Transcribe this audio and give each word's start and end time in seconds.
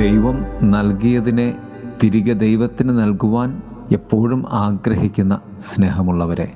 ദൈവം 0.00 0.44
നൽകിയതിനെ 0.62 1.56
തിരികെ 2.02 2.32
ദൈവത്തിന് 2.32 2.98
നൽകുവാൻ 2.98 3.62
എപ്പോഴും 3.92 4.44
ആഗ്രഹിക്കുന്ന 4.48 5.40
സ്നേഹമുള്ളവരെ 5.60 6.52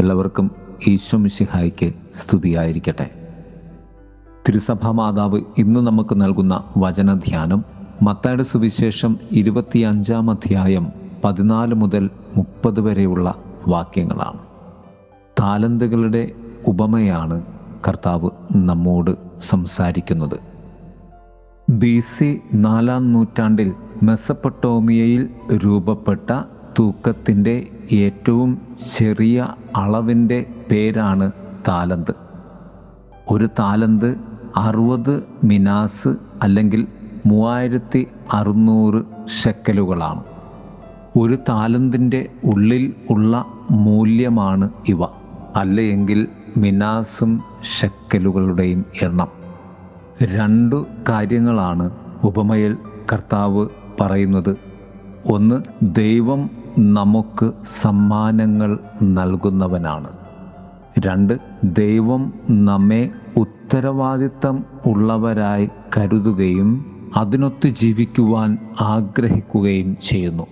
എല്ലാവർക്കും 0.00 0.50
ഈശോ 0.88 1.18
മിശിഹായ്ക്ക് 1.18 1.92
സ്തുതിയായിരിക്കട്ടെ. 2.14 3.10
തിരുസഭാ 4.48 4.90
മാതാവ് 4.90 5.40
ഇന്ന് 5.58 5.80
നമുക്ക് 5.80 6.20
നൽകുന്ന 6.20 6.64
വചനധ്യാനം 6.76 7.64
മത്തായുടെ 8.02 8.42
സുവിശേഷം 8.42 9.18
ഇരുപത്തിയഞ്ചാം 9.30 10.30
അധ്യായം 10.30 10.88
പതിനാല് 11.24 11.74
മുതൽ 11.74 12.10
മുപ്പത് 12.36 12.80
വരെയുള്ള 12.80 13.34
വാക്യങ്ങളാണ്. 13.68 14.38
താലന്തുകളുടെ 15.40 16.30
ഉപമയാണ് 16.66 17.42
കർത്താവ് 17.88 18.30
നമ്മോട് 18.52 19.10
സംസാരിക്കുന്നത്. 19.40 20.49
ബി 21.72 22.00
സി 22.00 22.40
നാലാം 22.54 23.12
നൂറ്റാണ്ടിൽ 23.12 23.72
മെസപ്പട്ടോമിയയിൽ 24.02 25.28
രൂപപ്പെട്ട 25.64 26.42
തൂക്കത്തിന്റെ 26.78 27.66
ഏറ്റവും 27.92 28.58
ചെറിയ 28.90 29.48
അളവിന്റെ 29.76 30.46
പേരാണ് 30.70 31.30
താലന്ത്. 31.68 32.14
ഒരു 33.30 33.48
താലന്ത് 33.58 34.16
അറുപത് 34.56 35.24
മിനാസ് 35.44 36.08
അല്ലെങ്കിൽ 36.42 36.86
മൂവായിരത്തി 37.26 38.06
അറുന്നൂറ് 38.32 39.28
ഷെക്കലുകളാണ്. 39.28 40.22
ഒരു 41.18 41.38
താലന്തിന്റെ 41.48 42.28
ഉള്ളിൽ 42.44 42.94
ഉള്ള 43.10 43.44
മൂല്യമാണ് 43.70 44.70
ഇവ. 44.88 45.02
അല്ലെങ്കിൽ 45.56 46.28
മിനാസും 46.56 47.42
ഷെക്കലുകളുടെയും 47.62 48.84
എണ്ണം. 49.02 49.39
രണ്ടു 50.22 50.86
കാര്യങ്ങളാണ് 51.08 51.90
ഉപമയിൽ 52.24 52.76
കർത്താവ് 53.12 53.68
പറയുന്നത്. 54.00 54.56
ഒന്ന് 55.32 55.56
ദൈവം 55.82 56.50
നമുക്ക് 56.78 57.50
സമ്മാനങ്ങൾ 57.66 58.78
നൽകുന്നവനാണ്. 59.02 60.08
രണ്ട് 61.06 61.38
ദൈവം 61.64 62.32
നമ്മെ 62.50 63.10
ഉത്തരവാദിത്തം 63.36 64.64
ഉള്ളവരായി 64.86 65.68
കരുതുകയും 65.96 66.84
അതിനൊത്ത് 67.16 67.68
ജീവിക്കുവാൻ 67.68 68.58
ആഗ്രഹിക്കുകയും 68.80 69.96
ചെയ്യുന്നു. 70.02 70.46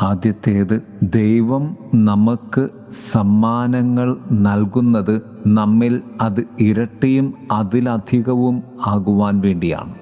ആദ്യത്തേത് 0.00 0.82
ദൈവം 1.02 1.76
നമുക്ക് 1.94 2.68
സമ്മാനങ്ങൾ 2.90 4.16
നൽകുന്നത് 4.30 5.22
നമ്മിൽ 5.46 6.00
അത് 6.20 6.44
ഇരട്ടിയും 6.60 7.34
അതിലധികവും 7.52 8.62
ആകുവാൻ 8.86 9.40
വേണ്ടിയാണ്. 9.40 9.94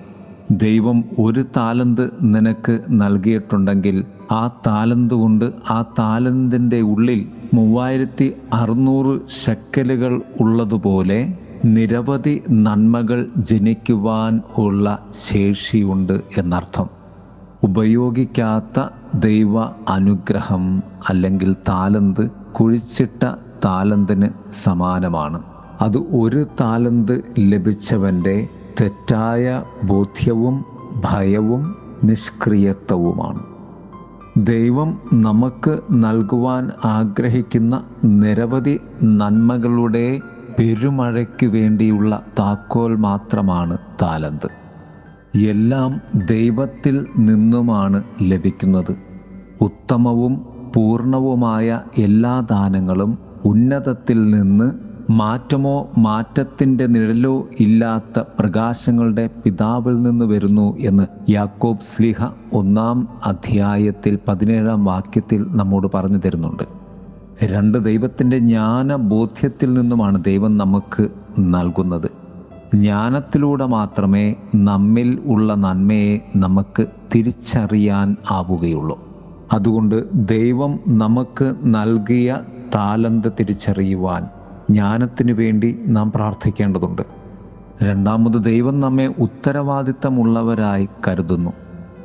ദൈവം 0.51 1.05
ഒരു 1.19 1.45
താലന്ത് 1.57 2.11
നിനക്ക് 2.23 2.81
നൽകിയിട്ടുണ്ടെങ്കിൽ 2.89 4.05
ആ 4.31 4.49
താലന്ത് 4.67 5.15
കൊണ്ട് 5.15 5.53
ആ 5.71 5.85
താലന്തിന്റെ 5.99 6.81
ഉള്ളിൽ 6.81 7.29
മൂവായിരത്തി 7.55 8.35
അറുന്നൂറ് 8.53 9.21
ശക്കലുകൾ 9.29 10.23
ഉള്ളതുപോലെ 10.41 11.39
നിരവധി 11.65 12.43
നന്മകൾ 12.51 13.31
ജനിക്കുവാൻ 13.37 14.41
ഉള്ള 14.59 14.99
ശേഷിയുണ്ട് 15.13 16.21
എന്നർത്ഥം. 16.37 17.00
ഉപയോഗിക്കാത്ത 17.65 18.83
ദൈവ 19.15 19.63
അനുഗ്രഹം 19.89 20.83
അല്ലെങ്കിൽ 21.09 21.57
താലന്ത് 21.69 22.31
കുഴിച്ചിട്ട 22.31 23.27
താലന്തിന് 23.65 24.53
സമാനമാണ്. 24.53 25.43
അത് 25.83 25.99
ഒരു 25.99 26.47
താലന്ത് 26.61 27.25
ലഭിച്ചവന്റെ 27.39 28.49
തെറ്റായ 28.81 29.63
ബോധ്യവും 29.85 30.65
ഭയവും 31.05 31.77
നിഷ്ക്രിയത്വവുമാണ്. 32.05 33.43
ദൈവം 34.37 34.99
നമുക്ക് 35.15 35.81
നൽകുവാൻ 35.93 36.71
ആഗ്രഹിക്കുന്ന 36.85 37.85
നിരവധി 38.05 38.81
നന്മകളുടെ 39.03 40.21
പെരുമഴയ്ക്ക് 40.59 41.47
വേണ്ടിയുള്ള 41.47 42.23
താക്കോൽ 42.39 42.97
മാത്രമാണ് 42.97 43.79
താലന്ത്. 44.03 44.60
എല്ലാം 45.37 46.01
ദൈവത്തിൽ 46.27 47.07
നിന്നുമാണ് 47.19 48.05
ലഭിക്കുന്നത്. 48.23 48.97
ഉത്തമവും 49.61 50.47
പൂർണവുമായ 50.77 51.81
എല്ലാ 51.99 52.41
ദാനങ്ങളും 52.41 53.19
ഉന്നതത്തിൽ 53.45 54.31
നിന്ന് 54.31 54.73
മാറ്റമോ 55.13 55.91
മാറ്റത്തിന്റെ 55.99 56.87
നിഴലോ 56.87 57.49
ഇല്ലാത്ത 57.61 58.23
പ്രകാശങ്ങളുടെ 58.41 59.31
പിതാവിൽ 59.45 60.03
നിന്ന് 60.03 60.25
വരുന്നു 60.25 60.77
എന്ന് 60.79 61.31
യാക്കോബ് 61.31 61.81
സ്ലിഹ 61.81 62.27
ഒന്നാം 62.53 63.09
അധ്യായത്തിൽ 63.27 64.19
പതിനേഴാം 64.29 64.85
വാക്യത്തിൽ 64.85 65.47
നമ്മോട് 65.49 65.89
പറഞ്ഞു 65.95 66.19
തരുന്നുണ്ട്. 66.19 66.65
രണ്ട് 67.45 67.85
ദൈവത്തിന്റെ 67.85 68.39
ജ്ഞാന 68.39 68.97
ബോധ്യത്തിൽ 68.97 69.75
നിന്നുമാണ് 69.75 70.25
ദൈവം 70.25 70.59
നമുക്ക് 70.59 71.09
നൽകുന്നത്. 71.39 72.20
ജ്ഞാനത്തിലൂടെ 72.75 73.67
മാത്രമേ 73.67 74.35
നമ്മിൽ 74.55 75.21
ഉള്ള 75.25 75.55
നന്മയെ 75.55 76.19
നമുക്ക് 76.37 76.87
തിരിച്ചറിയാൻ 77.15 78.17
ആവുകയുള്ളൂ. 78.31 78.99
അതുകൊണ്ട് 79.53 80.05
ദൈവം 80.15 80.81
നമുക്ക് 80.89 81.55
നൽകിയ 81.65 82.39
താലന്ത് 82.75 83.33
തിരിച്ചറിയുവാൻ 83.41 84.27
ജ്ഞാനത്തിനു 84.71 85.33
വേണ്ടി 85.33 85.81
നാം 85.89 86.13
പ്രാർത്ഥിക്കേണ്ടതുണ്ട്. 86.13 87.03
രണ്ടാമത് 87.83 88.45
ദൈവം 88.45 88.81
നമ്മെ 88.81 89.15
ഉത്തരവാദിത്തമുള്ളവരായി 89.19 90.89
കരുതുന്നു. 91.09 91.53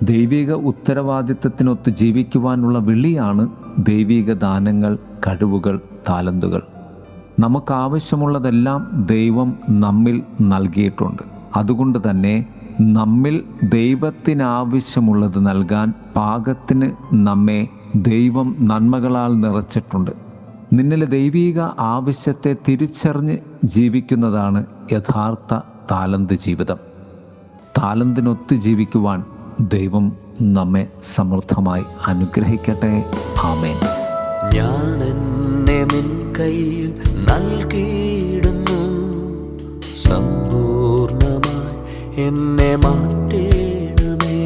ദൈവിക 0.04 0.54
ഉത്തരവാദിത്തത്തിനൊത്ത് 0.54 1.90
ജീവിക്കുവാനുള്ള 1.90 2.80
വിളിയാണ് 2.80 3.48
ദൈവിക 3.80 4.34
ദാനങ്ങൾ 4.34 4.96
കഴിവുകൾ 5.28 5.80
താലന്തുകൾ. 6.10 6.62
നമുക്ക് 7.40 7.74
ആവശ്യമുള്ളതെല്ലാം 7.74 8.92
ദൈവം 9.06 9.58
നമ്മിൽ 9.70 10.24
നൽകിയിട്ടുണ്ട്. 10.42 11.24
അതുകൊണ്ട് 11.56 12.10
തന്നെ 12.10 12.46
നമ്മിൽ 12.82 13.44
ദൈവത്തിനാവശ്യമുള്ളത് 13.64 15.48
നൽകാൻ 15.48 15.94
പാകത്തിന് 16.16 16.92
നമ്മെ 17.14 17.68
ദൈവം 17.96 18.56
നന്മകളാൽ 18.60 19.40
നിറച്ചിട്ടുണ്ട്. 19.40 20.12
നിന്നിലെ 20.74 21.06
ദൈവീക 21.06 21.60
ആവശ്യത്തെ 21.80 22.56
തിരിച്ചറിഞ്ഞ് 22.68 23.38
ജീവിക്കുന്നതാണ് 23.64 24.66
യഥാർത്ഥ 24.92 25.60
താലന്ത് 25.92 26.34
ജീവിതം. 26.34 26.78
താലന്തിനൊത്ത് 27.78 28.56
ജീവിക്കുവാൻ 28.56 29.24
ദൈവം 29.60 30.12
നമ്മെ 30.42 30.88
സമൃദ്ധമായി 31.02 31.84
അനുഗ്രഹിക്കട്ടെ. 32.08 33.12
ആമേൻ. 33.44 33.76
ഞാൻ 34.54 35.55
നിൻ 35.84 36.34
കയ്യിൽ 36.40 36.92
നൽകിയിടുന്നു. 37.30 38.80
സമ്പൂർണമായി 40.04 41.78
എന്നെ 42.22 42.76
മാറ്റേണമേ 42.76 44.42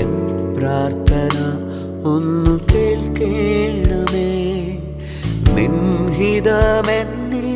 എൻ 0.00 0.10
പ്രാർത്ഥന 0.56 1.36
ഒന്ന് 2.04 2.54
കേൾക്കേണമേ. 2.72 4.30
നിൻഹിതമെന്നിൽ 5.56 7.50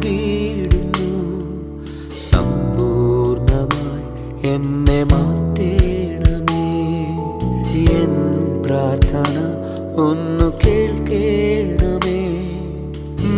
എന്നെ 4.88 5.04
മാറ്റേണമേ. 5.04 6.66
എൻ 7.92 8.14
പ്രാർത്ഥന 8.66 9.36
ഒന്നു 10.02 10.48
കേൾക്കേണമേ. 10.64 12.22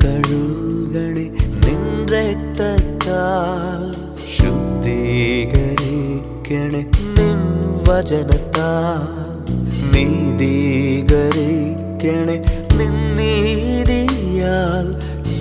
കഴുകണേ 0.03 1.25
നിൻ 1.63 1.81
ശുദ്ധീകരിക്കണേ. 4.35 6.81
നിൻ 7.17 7.39
നീതീകരിക്കണേ. 9.93 12.37
നിൻ 12.77 12.95
നീതിയാൽ 14.47 14.87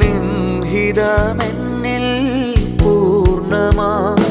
നിൻഹിതമെന്നിൽ 0.00 2.06
പൂർണമാകാം 2.82 4.21